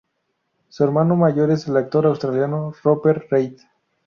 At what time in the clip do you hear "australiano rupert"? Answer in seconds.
2.07-3.29